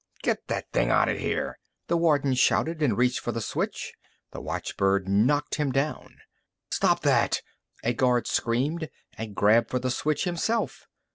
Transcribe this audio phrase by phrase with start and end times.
[0.23, 3.93] "Get that thing out of here!" the warden shouted, and reached for the switch.
[4.31, 6.15] The watchbird knocked him down.
[6.71, 7.43] "Stop that!"
[7.83, 10.87] a guard screamed, and grabbed for the switch himself.